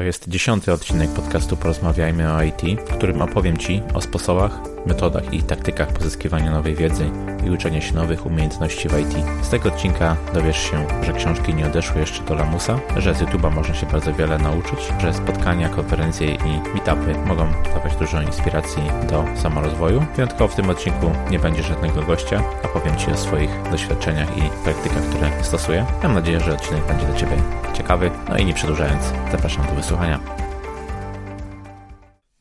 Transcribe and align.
To 0.00 0.04
jest 0.04 0.28
dziesiąty 0.28 0.72
odcinek 0.72 1.10
podcastu 1.10 1.56
Porozmawiajmy 1.56 2.32
o 2.32 2.42
IT, 2.42 2.80
w 2.86 2.96
którym 2.96 3.22
opowiem 3.22 3.56
Ci 3.56 3.82
o 3.94 4.00
sposobach, 4.00 4.58
metodach 4.86 5.32
i 5.32 5.42
taktykach 5.42 5.92
pozyskiwania 5.92 6.50
nowej 6.50 6.74
wiedzy 6.74 7.10
i 7.46 7.50
uczenia 7.50 7.80
się 7.80 7.94
nowych 7.94 8.26
umiejętności 8.26 8.88
w 8.88 8.98
IT. 8.98 9.14
Z 9.42 9.50
tego 9.50 9.68
odcinka 9.68 10.16
dowiesz 10.34 10.58
się, 10.70 10.86
że 11.02 11.12
książki 11.12 11.54
nie 11.54 11.66
odeszły 11.66 12.00
jeszcze 12.00 12.24
do 12.24 12.34
lamusa, 12.34 12.80
że 12.96 13.14
z 13.14 13.22
YouTube'a 13.22 13.54
można 13.54 13.74
się 13.74 13.86
bardzo 13.86 14.14
wiele 14.14 14.38
nauczyć, 14.38 14.78
że 15.00 15.14
spotkania, 15.14 15.68
konferencje 15.68 16.34
i 16.34 16.74
meetupy 16.74 17.14
mogą 17.26 17.52
dawać 17.74 17.96
dużo 17.96 18.22
inspiracji 18.22 18.82
do 19.10 19.24
samorozwoju. 19.42 20.06
Wyjątkowo 20.16 20.48
w 20.48 20.56
tym 20.56 20.70
odcinku 20.70 21.10
nie 21.30 21.38
będzie 21.38 21.62
żadnego 21.62 22.02
gościa, 22.02 22.42
a 22.64 22.68
powiem 22.68 22.96
Ci 22.96 23.10
o 23.10 23.16
swoich 23.16 23.50
doświadczeniach 23.70 24.38
i 24.38 24.42
praktykach, 24.64 25.02
które 25.02 25.30
stosuję. 25.42 25.86
Mam 26.02 26.14
nadzieję, 26.14 26.40
że 26.40 26.52
odcinek 26.52 26.86
będzie 26.86 27.06
dla 27.06 27.16
Ciebie 27.16 27.36
ciekawy. 27.80 28.10
No 28.28 28.38
i 28.38 28.44
nie 28.44 28.54
przedłużając, 28.54 29.12
zapraszam 29.32 29.66
do 29.66 29.72
wysłuchania. 29.72 30.20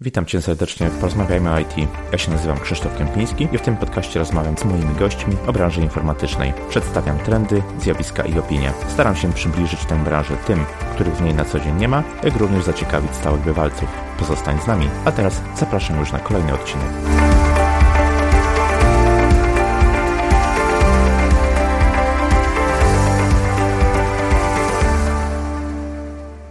Witam 0.01 0.25
Cię 0.25 0.41
serdecznie 0.41 0.89
w 0.89 0.97
Porozmawiajmy 0.97 1.51
o 1.51 1.59
IT. 1.59 1.73
Ja 2.11 2.17
się 2.17 2.31
nazywam 2.31 2.59
Krzysztof 2.59 2.97
Kępiński 2.97 3.47
i 3.51 3.57
w 3.57 3.61
tym 3.61 3.77
podcaście 3.77 4.19
rozmawiam 4.19 4.57
z 4.57 4.65
moimi 4.65 4.95
gośćmi 4.99 5.35
o 5.47 5.53
branży 5.53 5.81
informatycznej. 5.81 6.53
Przedstawiam 6.69 7.19
trendy, 7.19 7.63
zjawiska 7.79 8.23
i 8.23 8.39
opinie. 8.39 8.73
Staram 8.87 9.15
się 9.15 9.33
przybliżyć 9.33 9.85
tę 9.85 10.03
branżę 10.03 10.37
tym, 10.47 10.65
których 10.93 11.15
w 11.15 11.21
niej 11.21 11.33
na 11.33 11.45
co 11.45 11.59
dzień 11.59 11.75
nie 11.75 11.87
ma, 11.87 12.03
jak 12.23 12.35
również 12.35 12.63
zaciekawić 12.63 13.15
stałych 13.15 13.41
bywalców. 13.41 13.89
Pozostań 14.19 14.61
z 14.61 14.67
nami, 14.67 14.89
a 15.05 15.11
teraz 15.11 15.41
zapraszam 15.57 15.99
już 15.99 16.11
na 16.11 16.19
kolejny 16.19 16.53
odcinek. 16.53 16.89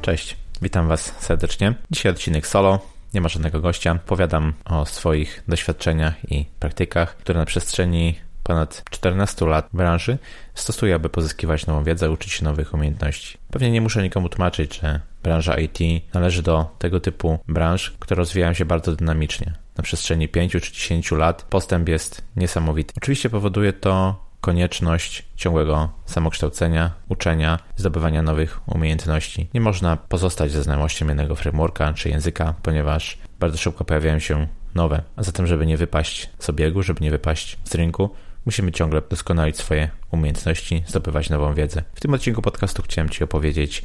Cześć, 0.08 0.36
witam 0.62 0.88
Was 0.88 1.14
serdecznie. 1.18 1.74
Dzisiaj 1.90 2.12
odcinek 2.12 2.46
solo, 2.46 2.78
nie 3.14 3.20
ma 3.20 3.28
żadnego 3.28 3.60
gościa. 3.60 3.98
Powiadam 4.06 4.52
o 4.64 4.86
swoich 4.86 5.42
doświadczeniach 5.48 6.32
i 6.32 6.44
praktykach, 6.60 7.16
które 7.16 7.38
na 7.38 7.44
przestrzeni 7.44 8.14
ponad 8.42 8.84
14 8.90 9.46
lat 9.46 9.68
branży 9.72 10.18
stosuję, 10.54 10.94
aby 10.94 11.08
pozyskiwać 11.08 11.66
nową 11.66 11.84
wiedzę, 11.84 12.10
uczyć 12.10 12.32
się 12.32 12.44
nowych 12.44 12.74
umiejętności. 12.74 13.38
Pewnie 13.50 13.70
nie 13.70 13.80
muszę 13.80 14.02
nikomu 14.02 14.28
tłumaczyć, 14.28 14.80
że 14.80 15.00
branża 15.22 15.54
IT 15.58 15.78
należy 16.14 16.42
do 16.42 16.76
tego 16.78 17.00
typu 17.00 17.38
branż, 17.48 17.90
które 17.98 18.18
rozwijają 18.18 18.54
się 18.54 18.64
bardzo 18.64 18.96
dynamicznie. 18.96 19.52
Na 19.76 19.82
przestrzeni 19.82 20.28
5 20.28 20.52
czy 20.52 20.72
10 20.72 21.10
lat 21.10 21.42
postęp 21.42 21.88
jest 21.88 22.22
niesamowity. 22.36 22.94
Oczywiście 22.96 23.30
powoduje 23.30 23.72
to 23.72 24.24
konieczność 24.40 25.24
ciągłego 25.36 25.88
samokształcenia, 26.06 26.90
uczenia, 27.08 27.58
zdobywania 27.76 28.22
nowych 28.22 28.60
umiejętności. 28.66 29.48
Nie 29.54 29.60
można 29.60 29.96
pozostać 29.96 30.50
ze 30.50 30.62
znajomością 30.62 31.06
jednego 31.06 31.36
frameworka 31.36 31.92
czy 31.92 32.08
języka, 32.08 32.54
ponieważ 32.62 33.18
bardzo 33.40 33.58
szybko 33.58 33.84
pojawiają 33.84 34.18
się 34.18 34.46
nowe. 34.74 35.02
A 35.16 35.22
zatem, 35.22 35.46
żeby 35.46 35.66
nie 35.66 35.76
wypaść 35.76 36.30
z 36.38 36.50
obiegu, 36.50 36.82
żeby 36.82 37.04
nie 37.04 37.10
wypaść 37.10 37.58
z 37.64 37.74
rynku, 37.74 38.10
musimy 38.46 38.72
ciągle 38.72 39.02
doskonalić 39.10 39.56
swoje 39.56 39.90
umiejętności, 40.10 40.84
zdobywać 40.86 41.30
nową 41.30 41.54
wiedzę. 41.54 41.82
W 41.94 42.00
tym 42.00 42.14
odcinku 42.14 42.42
podcastu 42.42 42.82
chciałem 42.82 43.08
Ci 43.08 43.24
opowiedzieć, 43.24 43.82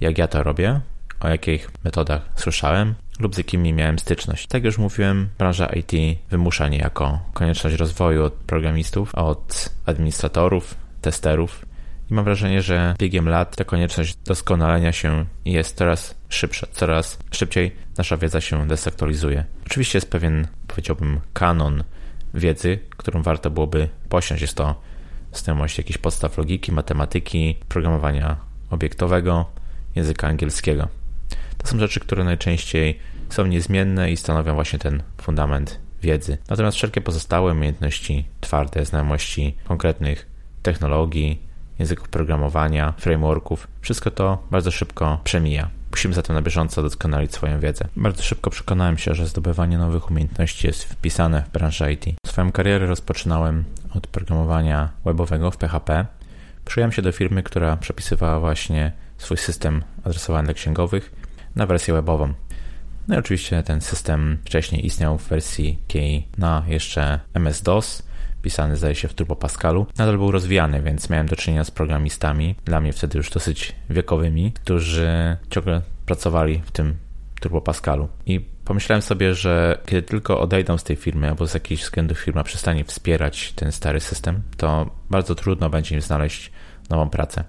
jak 0.00 0.18
ja 0.18 0.28
to 0.28 0.42
robię, 0.42 0.80
o 1.20 1.28
jakich 1.28 1.70
metodach 1.84 2.22
słyszałem 2.36 2.94
lub 3.18 3.34
z 3.34 3.38
jakimi 3.38 3.72
miałem 3.72 3.98
styczność. 3.98 4.46
Tak 4.46 4.54
jak 4.54 4.64
już 4.64 4.78
mówiłem, 4.78 5.28
branża 5.38 5.66
IT 5.66 5.92
wymusza 6.30 6.68
niejako 6.68 7.20
konieczność 7.32 7.76
rozwoju 7.76 8.24
od 8.24 8.32
programistów, 8.32 9.14
od 9.14 9.70
administratorów, 9.86 10.74
testerów. 11.00 11.66
I 12.10 12.14
mam 12.14 12.24
wrażenie, 12.24 12.62
że 12.62 12.94
biegiem 12.98 13.28
lat 13.28 13.56
ta 13.56 13.64
konieczność 13.64 14.16
doskonalenia 14.16 14.92
się 14.92 15.24
jest 15.44 15.76
coraz 15.76 16.14
szybsza, 16.28 16.66
coraz 16.72 17.18
szybciej 17.30 17.76
nasza 17.98 18.16
wiedza 18.16 18.40
się 18.40 18.66
desaktualizuje. 18.66 19.44
Oczywiście 19.66 19.96
jest 19.96 20.10
pewien, 20.10 20.46
powiedziałbym, 20.66 21.20
kanon 21.32 21.84
wiedzy, 22.34 22.78
którą 22.96 23.22
warto 23.22 23.50
byłoby 23.50 23.88
posiąść. 24.08 24.42
Jest 24.42 24.54
to 24.54 24.80
znajomość 25.32 25.78
jakichś 25.78 25.98
podstaw 25.98 26.38
logiki, 26.38 26.72
matematyki, 26.72 27.56
programowania 27.68 28.36
obiektowego, 28.70 29.46
języka 29.94 30.28
angielskiego. 30.28 30.88
To 31.58 31.66
są 31.66 31.78
rzeczy, 31.78 32.00
które 32.00 32.24
najczęściej 32.24 32.98
są 33.28 33.46
niezmienne 33.46 34.10
i 34.10 34.16
stanowią 34.16 34.54
właśnie 34.54 34.78
ten 34.78 35.02
fundament 35.20 35.80
wiedzy. 36.02 36.38
Natomiast 36.50 36.76
wszelkie 36.76 37.00
pozostałe 37.00 37.52
umiejętności 37.52 38.28
twarde, 38.40 38.84
znajomości 38.84 39.56
konkretnych 39.64 40.26
technologii, 40.62 41.42
języków 41.78 42.08
programowania, 42.08 42.94
frameworków, 42.98 43.68
wszystko 43.80 44.10
to 44.10 44.46
bardzo 44.50 44.70
szybko 44.70 45.20
przemija. 45.24 45.70
Musimy 45.90 46.14
zatem 46.14 46.36
na 46.36 46.42
bieżąco 46.42 46.82
doskonalić 46.82 47.34
swoją 47.34 47.60
wiedzę. 47.60 47.84
Bardzo 47.96 48.22
szybko 48.22 48.50
przekonałem 48.50 48.98
się, 48.98 49.14
że 49.14 49.26
zdobywanie 49.26 49.78
nowych 49.78 50.10
umiejętności 50.10 50.66
jest 50.66 50.84
wpisane 50.84 51.42
w 51.42 51.52
branżę 51.52 51.92
IT. 51.92 52.04
Swoją 52.26 52.52
karierę 52.52 52.86
rozpoczynałem 52.86 53.64
od 53.94 54.06
programowania 54.06 54.88
webowego 55.04 55.50
w 55.50 55.56
PHP. 55.56 56.06
Przyjąłem 56.64 56.92
się 56.92 57.02
do 57.02 57.12
firmy, 57.12 57.42
która 57.42 57.76
przepisywała 57.76 58.40
właśnie 58.40 58.92
swój 59.18 59.36
system 59.36 59.82
adresowany 60.04 60.44
dla 60.44 60.54
księgowych 60.54 61.17
na 61.58 61.66
wersję 61.66 61.94
webową. 61.94 62.32
No 63.08 63.14
i 63.14 63.18
oczywiście 63.18 63.62
ten 63.62 63.80
system 63.80 64.38
wcześniej 64.44 64.86
istniał 64.86 65.18
w 65.18 65.28
wersji 65.28 65.78
KEY 65.88 66.22
na 66.38 66.64
jeszcze 66.68 67.20
MS-DOS, 67.34 68.02
pisany 68.42 68.76
zdaje 68.76 68.94
się 68.94 69.08
w 69.08 69.14
Turbo 69.14 69.36
Pascalu. 69.36 69.86
Nadal 69.98 70.18
był 70.18 70.30
rozwijany, 70.30 70.82
więc 70.82 71.10
miałem 71.10 71.26
do 71.26 71.36
czynienia 71.36 71.64
z 71.64 71.70
programistami, 71.70 72.54
dla 72.64 72.80
mnie 72.80 72.92
wtedy 72.92 73.18
już 73.18 73.30
dosyć 73.30 73.74
wiekowymi, 73.90 74.52
którzy 74.52 75.36
ciągle 75.50 75.82
pracowali 76.06 76.62
w 76.64 76.70
tym 76.70 76.96
Turbo 77.40 77.60
Pascalu. 77.60 78.08
I 78.26 78.40
pomyślałem 78.40 79.02
sobie, 79.02 79.34
że 79.34 79.78
kiedy 79.86 80.02
tylko 80.02 80.40
odejdą 80.40 80.78
z 80.78 80.84
tej 80.84 80.96
firmy, 80.96 81.28
albo 81.28 81.46
z 81.46 81.54
jakichś 81.54 81.82
względów 81.82 82.18
firma 82.18 82.44
przestanie 82.44 82.84
wspierać 82.84 83.52
ten 83.52 83.72
stary 83.72 84.00
system, 84.00 84.42
to 84.56 84.90
bardzo 85.10 85.34
trudno 85.34 85.70
będzie 85.70 85.94
im 85.94 86.00
znaleźć 86.00 86.52
nową 86.90 87.10
pracę. 87.10 87.44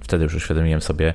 Wtedy 0.00 0.24
już 0.24 0.34
uświadomiłem 0.34 0.80
sobie, 0.80 1.14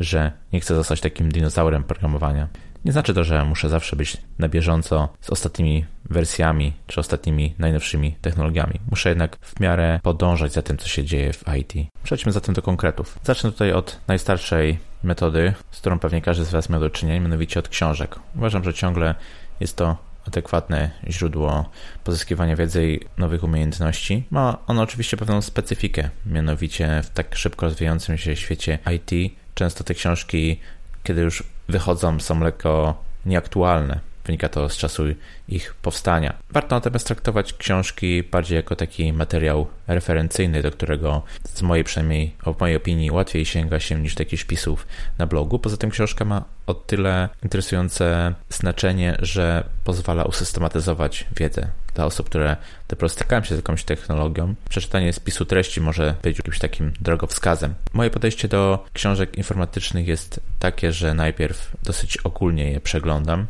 że 0.00 0.32
nie 0.52 0.60
chcę 0.60 0.74
zostać 0.74 1.00
takim 1.00 1.32
dinozaurem 1.32 1.84
programowania. 1.84 2.48
Nie 2.84 2.92
znaczy 2.92 3.14
to, 3.14 3.24
że 3.24 3.44
muszę 3.44 3.68
zawsze 3.68 3.96
być 3.96 4.16
na 4.38 4.48
bieżąco 4.48 5.08
z 5.20 5.30
ostatnimi 5.30 5.84
wersjami 6.04 6.72
czy 6.86 7.00
ostatnimi 7.00 7.54
najnowszymi 7.58 8.16
technologiami. 8.20 8.80
Muszę 8.90 9.08
jednak 9.08 9.36
w 9.42 9.60
miarę 9.60 10.00
podążać 10.02 10.52
za 10.52 10.62
tym, 10.62 10.78
co 10.78 10.88
się 10.88 11.04
dzieje 11.04 11.32
w 11.32 11.44
IT. 11.58 11.72
Przejdźmy 12.02 12.32
zatem 12.32 12.54
do 12.54 12.62
konkretów. 12.62 13.18
Zacznę 13.24 13.52
tutaj 13.52 13.72
od 13.72 14.00
najstarszej 14.08 14.78
metody, 15.02 15.54
z 15.70 15.80
którą 15.80 15.98
pewnie 15.98 16.22
każdy 16.22 16.44
z 16.44 16.50
Was 16.50 16.68
miał 16.68 16.80
do 16.80 16.90
czynienia, 16.90 17.20
mianowicie 17.20 17.60
od 17.60 17.68
książek. 17.68 18.16
Uważam, 18.36 18.64
że 18.64 18.74
ciągle 18.74 19.14
jest 19.60 19.76
to 19.76 19.96
adekwatne 20.26 20.90
źródło 21.08 21.70
pozyskiwania 22.04 22.56
wiedzy 22.56 22.88
i 22.92 23.00
nowych 23.18 23.44
umiejętności. 23.44 24.24
Ma 24.30 24.58
ono 24.66 24.82
oczywiście 24.82 25.16
pewną 25.16 25.42
specyfikę, 25.42 26.10
mianowicie 26.26 27.02
w 27.04 27.10
tak 27.10 27.36
szybko 27.36 27.66
rozwijającym 27.66 28.18
się 28.18 28.36
świecie 28.36 28.78
IT 28.94 29.32
często 29.60 29.84
te 29.84 29.94
książki, 29.94 30.60
kiedy 31.02 31.20
już 31.20 31.42
wychodzą, 31.68 32.20
są 32.20 32.40
lekko 32.40 33.04
nieaktualne. 33.26 34.00
Wynika 34.30 34.48
to 34.48 34.68
z 34.68 34.76
czasu 34.76 35.02
ich 35.48 35.74
powstania. 35.74 36.34
Warto 36.50 36.74
natomiast 36.74 37.06
traktować 37.06 37.52
książki 37.52 38.22
bardziej 38.22 38.56
jako 38.56 38.76
taki 38.76 39.12
materiał 39.12 39.66
referencyjny, 39.86 40.62
do 40.62 40.70
którego 40.70 41.22
z 41.44 41.62
mojej 41.62 41.84
przynajmniej, 41.84 42.34
w 42.56 42.60
mojej 42.60 42.76
opinii, 42.76 43.10
łatwiej 43.10 43.44
sięga 43.44 43.80
się 43.80 44.00
niż 44.00 44.14
do 44.14 44.20
jakichś 44.20 44.42
wpisów 44.42 44.86
na 45.18 45.26
blogu. 45.26 45.58
Poza 45.58 45.76
tym 45.76 45.90
książka 45.90 46.24
ma 46.24 46.44
o 46.66 46.74
tyle 46.74 47.28
interesujące 47.42 48.34
znaczenie, 48.48 49.16
że 49.18 49.64
pozwala 49.84 50.24
usystematyzować 50.24 51.26
wiedzę 51.36 51.68
dla 51.94 52.04
osób, 52.04 52.26
które 52.26 52.56
dopiero 52.88 53.08
stykają 53.08 53.42
się 53.42 53.54
z 53.54 53.58
jakąś 53.58 53.84
technologią. 53.84 54.54
Przeczytanie 54.68 55.12
spisu 55.12 55.44
treści 55.44 55.80
może 55.80 56.14
być 56.22 56.38
jakimś 56.38 56.58
takim 56.58 56.92
drogowskazem. 57.00 57.74
Moje 57.92 58.10
podejście 58.10 58.48
do 58.48 58.84
książek 58.92 59.38
informatycznych 59.38 60.08
jest 60.08 60.40
takie, 60.58 60.92
że 60.92 61.14
najpierw 61.14 61.76
dosyć 61.82 62.16
ogólnie 62.16 62.70
je 62.72 62.80
przeglądam, 62.80 63.46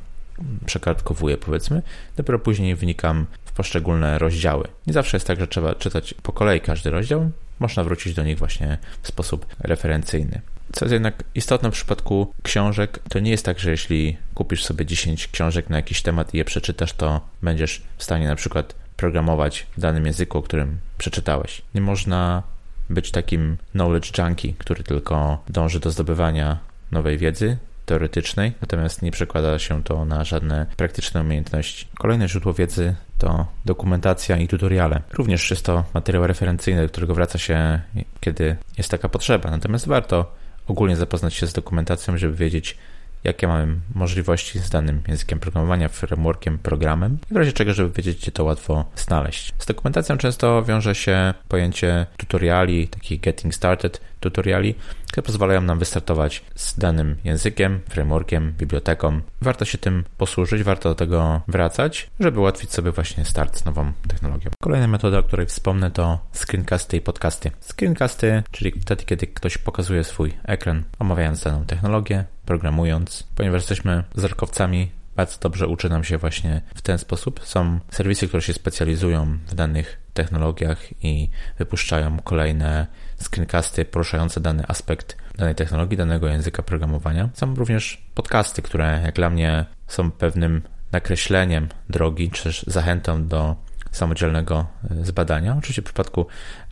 przekartkowuję 0.66 1.36
powiedzmy, 1.36 1.82
dopiero 2.16 2.38
później 2.38 2.74
wnikam 2.74 3.26
w 3.44 3.52
poszczególne 3.52 4.18
rozdziały. 4.18 4.68
Nie 4.86 4.92
zawsze 4.92 5.16
jest 5.16 5.26
tak, 5.26 5.40
że 5.40 5.46
trzeba 5.46 5.74
czytać 5.74 6.14
po 6.22 6.32
kolei 6.32 6.60
każdy 6.60 6.90
rozdział, 6.90 7.30
można 7.60 7.84
wrócić 7.84 8.14
do 8.14 8.22
nich 8.22 8.38
właśnie 8.38 8.78
w 9.02 9.08
sposób 9.08 9.46
referencyjny. 9.60 10.40
Co 10.72 10.84
jest 10.84 10.92
jednak 10.92 11.24
istotne 11.34 11.70
w 11.70 11.74
przypadku 11.74 12.32
książek, 12.42 12.98
to 13.08 13.18
nie 13.18 13.30
jest 13.30 13.44
tak, 13.44 13.58
że 13.58 13.70
jeśli 13.70 14.16
kupisz 14.34 14.64
sobie 14.64 14.86
10 14.86 15.28
książek 15.28 15.70
na 15.70 15.76
jakiś 15.76 16.02
temat 16.02 16.34
i 16.34 16.38
je 16.38 16.44
przeczytasz, 16.44 16.92
to 16.92 17.20
będziesz 17.42 17.82
w 17.96 18.04
stanie 18.04 18.28
na 18.28 18.36
przykład 18.36 18.74
programować 18.96 19.66
w 19.76 19.80
danym 19.80 20.06
języku, 20.06 20.38
o 20.38 20.42
którym 20.42 20.78
przeczytałeś. 20.98 21.62
Nie 21.74 21.80
można 21.80 22.42
być 22.90 23.10
takim 23.10 23.56
knowledge 23.72 24.18
junkie, 24.18 24.52
który 24.52 24.84
tylko 24.84 25.42
dąży 25.48 25.80
do 25.80 25.90
zdobywania 25.90 26.58
nowej 26.92 27.18
wiedzy, 27.18 27.56
teoretycznej, 27.86 28.52
natomiast 28.60 29.02
nie 29.02 29.10
przekłada 29.10 29.58
się 29.58 29.82
to 29.82 30.04
na 30.04 30.24
żadne 30.24 30.66
praktyczne 30.76 31.20
umiejętności. 31.20 31.86
Kolejne 31.98 32.28
źródło 32.28 32.54
wiedzy 32.54 32.94
to 33.18 33.46
dokumentacja 33.64 34.36
i 34.36 34.48
tutoriale. 34.48 35.02
Również 35.12 35.50
jest 35.50 35.64
to 35.64 35.84
materiał 35.94 36.26
referencyjny, 36.26 36.82
do 36.82 36.88
którego 36.88 37.14
wraca 37.14 37.38
się, 37.38 37.80
kiedy 38.20 38.56
jest 38.78 38.90
taka 38.90 39.08
potrzeba, 39.08 39.50
natomiast 39.50 39.86
warto 39.86 40.32
ogólnie 40.66 40.96
zapoznać 40.96 41.34
się 41.34 41.46
z 41.46 41.52
dokumentacją, 41.52 42.18
żeby 42.18 42.34
wiedzieć, 42.34 42.76
jakie 43.24 43.46
mamy 43.48 43.76
możliwości 43.94 44.58
z 44.58 44.70
danym 44.70 45.02
językiem 45.08 45.38
programowania, 45.38 45.88
frameworkiem, 45.88 46.58
programem 46.58 47.18
i 47.30 47.34
w 47.34 47.36
razie 47.36 47.52
czego, 47.52 47.72
żeby 47.72 47.90
wiedzieć, 47.90 48.18
gdzie 48.18 48.32
to 48.32 48.44
łatwo 48.44 48.84
znaleźć. 48.96 49.52
Z 49.58 49.66
dokumentacją 49.66 50.16
często 50.16 50.62
wiąże 50.62 50.94
się 50.94 51.34
pojęcie 51.48 52.06
tutoriali, 52.16 52.88
takich 52.88 53.20
getting 53.20 53.54
started 53.54 54.00
tutoriali, 54.20 54.74
które 55.06 55.22
pozwalają 55.22 55.62
nam 55.62 55.78
wystartować 55.78 56.44
z 56.54 56.78
danym 56.78 57.16
językiem, 57.24 57.80
frameworkiem, 57.88 58.52
biblioteką. 58.58 59.20
Warto 59.42 59.64
się 59.64 59.78
tym 59.78 60.04
posłużyć, 60.18 60.62
warto 60.62 60.88
do 60.88 60.94
tego 60.94 61.40
wracać, 61.48 62.10
żeby 62.20 62.40
ułatwić 62.40 62.72
sobie 62.72 62.92
właśnie 62.92 63.24
start 63.24 63.58
z 63.58 63.64
nową 63.64 63.92
technologią. 64.08 64.50
Kolejna 64.62 64.86
metoda, 64.86 65.18
o 65.18 65.22
której 65.22 65.46
wspomnę, 65.46 65.90
to 65.90 66.18
screencasty 66.32 66.96
i 66.96 67.00
podcasty. 67.00 67.50
Screencasty, 67.60 68.42
czyli 68.50 68.72
wtedy, 68.80 69.04
kiedy 69.04 69.26
ktoś 69.26 69.58
pokazuje 69.58 70.04
swój 70.04 70.32
ekran, 70.44 70.84
omawiając 70.98 71.44
daną 71.44 71.64
technologię, 71.64 72.24
programując, 72.46 73.28
ponieważ 73.36 73.62
jesteśmy 73.62 74.04
zerkowcami 74.14 74.90
bardzo 75.16 75.38
dobrze 75.40 75.66
uczy 75.66 75.88
nam 75.88 76.04
się 76.04 76.18
właśnie 76.18 76.62
w 76.74 76.82
ten 76.82 76.98
sposób. 76.98 77.40
Są 77.44 77.80
serwisy, 77.90 78.28
które 78.28 78.42
się 78.42 78.52
specjalizują 78.52 79.38
w 79.46 79.54
danych 79.54 80.00
technologiach 80.14 81.04
i 81.04 81.30
wypuszczają 81.58 82.18
kolejne 82.18 82.86
screencasty 83.22 83.84
poruszające 83.84 84.40
dany 84.40 84.64
aspekt 84.68 85.16
danej 85.38 85.54
technologii, 85.54 85.96
danego 85.96 86.28
języka 86.28 86.62
programowania. 86.62 87.28
Są 87.34 87.54
również 87.54 88.02
podcasty, 88.14 88.62
które 88.62 89.00
jak 89.04 89.14
dla 89.14 89.30
mnie 89.30 89.66
są 89.86 90.10
pewnym 90.10 90.62
nakreśleniem 90.92 91.68
drogi, 91.88 92.30
czy 92.30 92.44
też 92.44 92.64
zachętą 92.66 93.26
do 93.26 93.56
samodzielnego 93.90 94.66
e, 94.90 95.04
zbadania. 95.04 95.56
Oczywiście 95.58 95.82
w 95.82 95.84
przypadku 95.84 96.26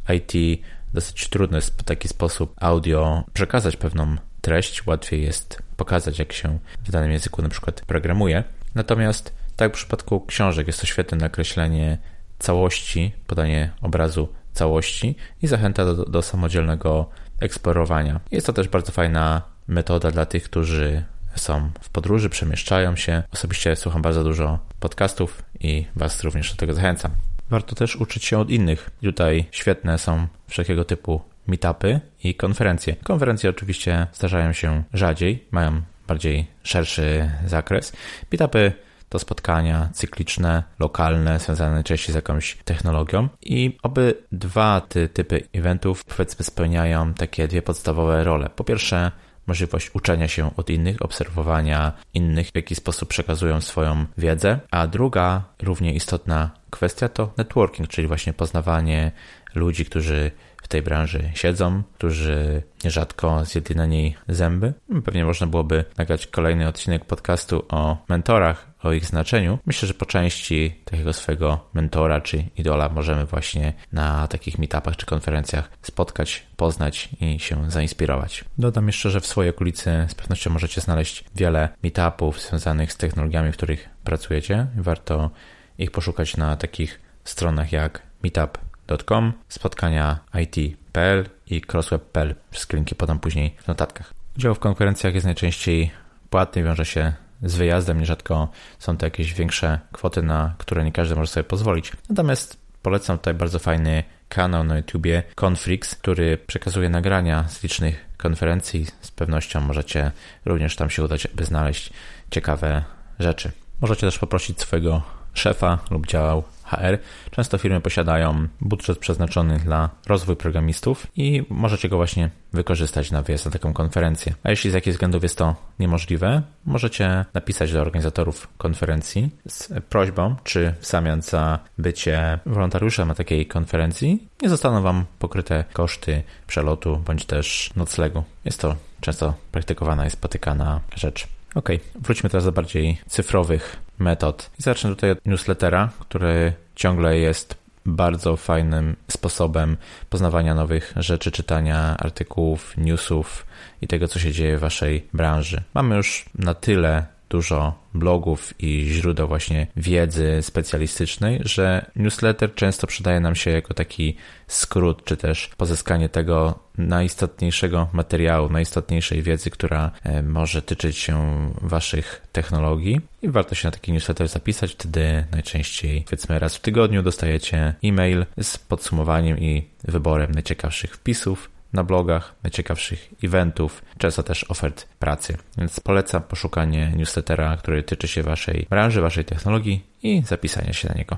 IT 0.09 0.63
dosyć 0.95 1.29
trudno 1.29 1.59
jest 1.59 1.83
w 1.83 1.83
taki 1.83 2.09
sposób 2.09 2.55
audio 2.61 3.25
przekazać 3.33 3.77
pewną 3.77 4.17
treść, 4.41 4.87
łatwiej 4.87 5.23
jest 5.23 5.63
pokazać, 5.77 6.19
jak 6.19 6.33
się 6.33 6.59
w 6.85 6.91
danym 6.91 7.13
języku 7.13 7.43
na 7.43 7.49
przykład 7.49 7.81
programuje. 7.81 8.45
Natomiast 8.75 9.35
tak 9.57 9.73
w 9.73 9.75
przypadku 9.75 10.21
książek 10.21 10.67
jest 10.67 10.81
to 10.81 10.87
świetne 10.87 11.19
nakreślenie 11.19 11.99
całości, 12.39 13.13
podanie 13.27 13.71
obrazu 13.83 14.29
całości 14.59 15.17
i 15.43 15.47
zachęta 15.47 15.85
do, 15.85 16.05
do 16.05 16.23
samodzielnego 16.23 17.11
eksplorowania. 17.41 18.21
Jest 18.31 18.47
to 18.47 18.53
też 18.53 18.69
bardzo 18.69 18.93
fajna 18.93 19.43
metoda 19.69 20.11
dla 20.11 20.27
tych, 20.27 20.45
którzy 20.45 21.05
są 21.35 21.71
w 21.81 21.89
podróży, 21.89 22.29
przemieszczają 22.29 22.97
się. 22.97 23.23
Osobiście 23.33 23.77
słucham 23.77 24.03
bardzo 24.03 24.25
dużo 24.25 24.59
podcastów 24.81 25.43
i 25.61 25.87
Was 25.97 26.25
również 26.25 26.51
do 26.51 26.57
tego 26.57 26.75
zachęcam. 26.75 27.11
Warto 27.51 27.75
też 27.75 27.97
uczyć 27.97 28.25
się 28.25 28.39
od 28.39 28.51
innych. 28.51 28.91
Tutaj 29.03 29.45
świetne 29.51 29.99
są 29.99 30.27
wszelkiego 30.49 30.85
typu 30.85 31.21
meetupy 31.47 32.01
i 32.25 32.35
konferencje. 32.35 32.97
Konferencje 33.05 33.51
oczywiście 33.51 34.07
zdarzają 34.13 34.53
się 34.53 34.83
rzadziej, 34.95 35.45
mają 35.51 35.83
bardziej 36.09 36.47
szerszy 36.63 37.31
zakres. 37.47 37.93
Meetupy 38.33 38.73
to 39.09 39.19
spotkania 39.19 39.89
cykliczne, 39.93 40.63
lokalne, 40.79 41.39
związane 41.39 41.75
najczęściej 41.75 42.13
z 42.13 42.15
jakąś 42.15 42.59
technologią 42.65 43.29
i 43.43 43.79
oby 43.83 44.15
dwa 44.33 44.81
te 44.81 45.09
typy 45.09 45.43
eventów 45.53 46.05
powiedzmy 46.05 46.45
spełniają 46.45 47.15
takie 47.15 47.49
dwie 47.49 47.63
podstawowe 47.63 48.25
role. 48.25 48.51
Po 48.57 48.65
pierwsze 48.65 49.13
możliwość 49.47 49.91
uczenia 49.95 50.29
się 50.29 50.57
od 50.57 50.71
innych, 50.71 51.03
obserwowania 51.03 51.93
innych, 52.15 52.51
w 52.51 52.57
jaki 52.57 52.75
sposób 52.75 53.09
przekazują 53.09 53.61
swoją 53.61 54.07
wiedzę, 54.19 54.61
a 54.71 54.87
druga, 54.87 55.45
równie 55.63 55.93
istotna 55.95 56.51
kwestia 56.71 57.09
to 57.09 57.33
networking, 57.37 57.89
czyli 57.89 58.09
właśnie 58.09 58.33
poznawanie 58.33 59.13
ludzi, 59.55 59.85
którzy 59.85 60.31
w 60.63 60.69
tej 60.69 60.83
branży 60.83 61.31
siedzą, 61.35 61.83
którzy 61.95 62.63
nierzadko 62.85 63.45
zjedli 63.45 63.77
na 63.77 63.87
niej 63.87 64.17
zęby. 64.29 64.73
Pewnie 65.05 65.25
można 65.25 65.47
byłoby 65.47 65.85
nagrać 65.99 66.27
kolejny 66.27 66.69
odcinek 66.69 67.05
podcastu 67.05 67.65
o 67.69 67.97
mentorach, 68.09 68.68
o 68.83 68.93
ich 68.93 69.07
znaczeniu. 69.07 69.59
Myślę, 69.67 69.89
że 69.89 69.95
po 69.95 70.07
części 70.07 70.81
takiego 70.85 71.13
swojego 71.13 71.69
mentora 71.75 72.21
czy 72.21 72.45
idola 72.57 72.89
możemy 72.89 73.27
właśnie 73.27 73.73
na 73.93 74.29
takich 74.29 74.59
meetupach 74.59 74.97
czy 74.97 75.07
konferencjach 75.07 75.71
spotkać, 75.83 76.47
poznać 76.57 77.09
i 77.21 77.39
się 77.39 77.71
zainspirować. 77.71 78.45
Dodam 78.59 78.87
jeszcze, 78.87 79.11
że 79.11 79.21
w 79.21 79.27
swojej 79.27 79.51
okolicy 79.51 80.07
z 80.09 80.15
pewnością 80.15 80.51
możecie 80.51 80.81
znaleźć 80.81 81.25
wiele 81.35 81.69
meetupów 81.83 82.41
związanych 82.41 82.93
z 82.93 82.97
technologiami, 82.97 83.53
w 83.53 83.57
których 83.57 83.89
pracujecie. 84.05 84.67
Warto 84.77 85.31
ich 85.79 85.91
poszukać 85.91 86.37
na 86.37 86.57
takich 86.57 87.01
stronach 87.25 87.73
jak 87.73 88.03
Meetup 88.23 88.59
crossweb.com, 88.89 89.33
spotkania 89.49 90.19
IT.pl 90.43 91.25
i 91.47 91.63
crossweb.pl. 91.73 92.35
Wszystkie 92.51 92.77
linki 92.77 92.95
podam 92.95 93.21
później 93.21 93.57
w 93.63 93.69
notatkach. 93.69 94.15
Udział 94.37 94.55
w 94.55 94.59
konferencjach 94.59 95.15
jest 95.15 95.27
najczęściej 95.27 95.91
płatny, 96.31 96.63
wiąże 96.63 96.85
się 96.85 97.13
z 97.43 97.57
wyjazdem, 97.57 98.01
nierzadko 98.01 98.49
są 98.79 98.97
to 98.97 99.07
jakieś 99.07 99.35
większe 99.35 99.81
kwoty, 99.93 100.23
na 100.23 100.55
które 100.59 100.85
nie 100.85 100.93
każdy 100.93 101.17
może 101.17 101.33
sobie 101.33 101.45
pozwolić. 101.45 101.93
Natomiast 102.09 102.57
polecam 102.83 103.19
tutaj 103.19 103.35
bardzo 103.35 103.59
fajny 103.59 104.05
kanał 104.29 104.65
na 104.65 104.77
YouTubie 104.77 105.23
Confrix, 105.45 105.95
który 105.95 106.39
przekazuje 106.39 106.89
nagrania 106.89 107.49
z 107.49 107.63
licznych 107.63 108.05
konferencji. 108.17 108.87
Z 109.01 109.11
pewnością 109.11 109.61
możecie 109.61 110.11
również 110.45 110.77
tam 110.77 110.91
się 110.91 111.05
udać, 111.05 111.27
aby 111.27 111.45
znaleźć 111.45 111.91
ciekawe 112.31 112.85
rzeczy. 113.19 113.53
Możecie 113.81 114.01
też 114.01 114.19
poprosić 114.19 114.61
swojego 114.61 115.03
szefa 115.35 115.79
lub 115.91 116.07
działał 116.07 116.43
HR. 116.71 116.99
Często 117.31 117.59
firmy 117.59 117.81
posiadają 117.81 118.49
budżet 118.61 118.99
przeznaczony 118.99 119.59
dla 119.59 119.91
rozwój 120.07 120.37
programistów 120.37 121.07
i 121.17 121.43
możecie 121.51 121.89
go 121.89 121.97
właśnie 121.97 122.31
wykorzystać 122.53 123.11
na 123.11 123.23
wyjazd 123.23 123.45
na 123.45 123.51
taką 123.51 123.73
konferencję. 123.73 124.35
A 124.43 124.51
jeśli 124.51 124.71
z 124.71 124.75
jakichś 124.75 124.95
względów 124.95 125.23
jest 125.23 125.39
to 125.39 125.57
niemożliwe, 125.79 126.43
możecie 126.67 127.25
napisać 127.35 127.73
do 127.73 127.81
organizatorów 127.81 128.49
konferencji 128.59 129.31
z 129.49 129.73
prośbą, 129.89 130.37
czy 130.45 130.75
w 130.81 130.87
zamian 130.87 131.23
za 131.23 131.59
bycie 131.79 132.39
wolontariuszem 132.47 133.09
na 133.09 133.15
takiej 133.15 133.47
konferencji 133.47 134.29
nie 134.43 134.49
zostaną 134.49 134.83
Wam 134.83 135.05
pokryte 135.19 135.65
koszty 135.73 136.23
przelotu 136.47 136.97
bądź 136.97 137.25
też 137.25 137.71
noclegu. 137.77 138.25
Jest 138.45 138.61
to 138.61 138.77
często 139.01 139.35
praktykowana 139.53 140.07
i 140.07 140.11
spotykana 140.11 140.81
rzecz. 140.97 141.38
Ok, 141.59 141.69
wróćmy 141.95 142.31
teraz 142.31 142.45
do 142.45 142.53
bardziej 142.53 142.99
cyfrowych 143.07 143.77
metod. 143.99 144.51
I 144.59 144.63
zacznę 144.63 144.91
tutaj 144.91 145.11
od 145.11 145.27
newslettera, 145.27 145.91
który 146.01 146.53
ciągle 146.75 147.19
jest 147.19 147.55
bardzo 147.87 148.37
fajnym 148.37 148.97
sposobem 149.09 149.77
poznawania 150.11 150.55
nowych 150.55 150.93
rzeczy, 150.97 151.31
czytania 151.31 151.97
artykułów, 151.99 152.77
newsów 152.77 153.47
i 153.83 153.89
tego, 153.89 154.09
co 154.09 154.19
się 154.19 154.33
dzieje 154.33 154.57
w 154.57 154.61
waszej 154.61 155.07
branży. 155.13 155.63
Mamy 155.75 155.97
już 155.97 156.25
na 156.35 156.55
tyle 156.55 157.07
dużo 157.29 157.75
blogów 157.95 158.55
i 158.59 158.87
źródeł 158.89 159.29
właśnie 159.29 159.67
wiedzy 159.77 160.39
specjalistycznej, 160.43 161.41
że 161.45 161.91
newsletter 161.97 162.55
często 162.55 162.87
przydaje 162.87 163.21
nam 163.21 163.35
się 163.35 163.51
jako 163.51 163.75
taki 163.75 164.17
skrót, 164.47 165.05
czy 165.05 165.17
też 165.17 165.51
pozyskanie 165.57 166.09
tego 166.09 166.59
najistotniejszego 166.79 167.89
materiału, 167.93 168.49
najistotniejszej 168.49 169.23
wiedzy, 169.23 169.51
która 169.51 169.91
e, 170.03 170.23
może 170.23 170.63
tyczyć 170.63 170.99
się 170.99 171.19
Waszych 171.63 172.27
technologii. 172.33 173.01
I 173.23 173.29
warto 173.29 173.55
się 173.55 173.69
na 173.69 173.73
taki 173.73 173.93
newsletter 173.93 174.29
zapisać, 174.29 174.73
wtedy 174.73 175.25
najczęściej 175.33 176.03
powiedzmy 176.05 176.39
raz 176.39 176.57
w 176.57 176.61
tygodniu 176.61 177.03
dostajecie 177.03 177.75
e-mail 177.85 178.27
z 178.43 178.59
podsumowaniem 178.59 179.39
i 179.39 179.67
wyborem 179.85 180.33
najciekawszych 180.33 180.95
wpisów, 180.95 181.51
na 181.73 181.85
blogach, 181.85 182.35
najciekawszych 182.43 183.09
eventów, 183.25 183.83
często 183.99 184.23
też 184.23 184.45
ofert 184.49 184.89
pracy. 184.99 185.37
Więc 185.59 185.81
polecam 185.81 186.23
poszukanie 186.23 186.93
newslettera, 186.97 187.57
który 187.57 187.83
tyczy 187.83 188.09
się 188.09 188.23
Waszej 188.23 188.67
branży, 188.71 189.01
Waszej 189.01 189.25
technologii 189.25 189.87
i 190.03 190.23
zapisanie 190.27 190.75
się 190.75 190.89
na 190.89 190.95
niego. 190.95 191.17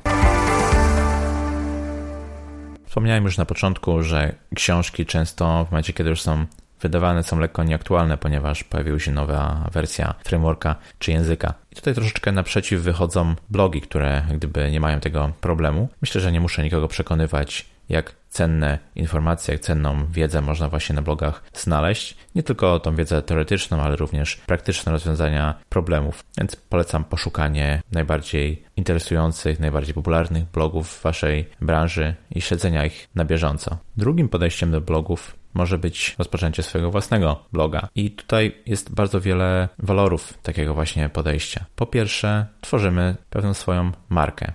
Wspomniałem 2.87 3.25
już 3.25 3.39
na 3.39 3.47
początku, 3.47 4.03
że 4.03 4.35
książki 4.55 5.07
często 5.07 5.65
w 5.65 5.71
momencie, 5.71 5.93
kiedy 5.93 6.11
już 6.11 6.23
są 6.23 6.47
wydawane, 6.81 7.23
są 7.23 7.39
lekko 7.39 7.65
nieaktualne, 7.65 8.19
ponieważ 8.19 8.65
pojawiła 8.65 8.99
się 8.99 9.13
nowa 9.13 9.69
wersja 9.73 10.15
frameworka 10.25 10.77
czy 10.99 11.13
języka. 11.13 11.55
I 11.73 11.75
tutaj 11.75 11.95
troszeczkę 11.95 12.33
naprzeciw 12.33 12.81
wychodzą 12.81 13.35
blogi, 13.51 13.81
które 13.81 14.23
gdyby 14.35 14.71
nie 14.71 14.81
mają 14.81 15.01
tego 15.01 15.33
problemu. 15.41 15.89
Myślę, 16.01 16.21
że 16.21 16.33
nie 16.33 16.41
muszę 16.41 16.63
nikogo 16.63 16.89
przekonywać, 16.89 17.67
jak 17.89 18.20
cenne 18.31 18.79
informacje, 18.95 19.59
cenną 19.59 20.07
wiedzę 20.07 20.41
można 20.41 20.69
właśnie 20.69 20.95
na 20.95 21.03
blogach 21.03 21.43
znaleźć. 21.55 22.17
Nie 22.35 22.43
tylko 22.43 22.81
tą 22.81 22.97
wiedzę 22.97 23.23
teoretyczną, 23.23 23.83
ale 23.83 23.97
również 23.97 24.37
praktyczne 24.37 24.93
rozwiązania 24.93 25.55
problemów. 25.69 26.25
Więc 26.39 26.57
polecam 26.57 27.05
poszukanie 27.05 27.83
najbardziej 27.93 28.65
interesujących, 28.77 29.61
najbardziej 29.61 29.95
popularnych 29.95 30.45
blogów 30.45 30.89
w 30.89 31.03
Waszej 31.03 31.49
branży 31.61 32.15
i 32.31 32.41
śledzenia 32.41 32.87
ich 32.87 33.09
na 33.15 33.25
bieżąco. 33.25 33.79
Drugim 33.97 34.29
podejściem 34.29 34.71
do 34.71 34.81
blogów 34.81 35.37
może 35.55 35.79
być 35.79 36.15
rozpoczęcie 36.19 36.63
swojego 36.63 36.91
własnego 36.91 37.45
bloga. 37.53 37.89
I 37.95 38.11
tutaj 38.11 38.57
jest 38.67 38.95
bardzo 38.95 39.21
wiele 39.21 39.69
walorów 39.79 40.35
takiego 40.43 40.75
właśnie 40.75 41.09
podejścia. 41.09 41.65
Po 41.77 41.87
pierwsze, 41.87 42.47
tworzymy 42.61 43.17
pewną 43.31 43.55
swoją 43.55 43.93
markę. 44.09 44.53